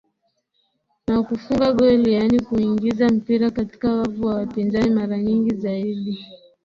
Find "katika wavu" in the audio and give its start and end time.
3.51-4.25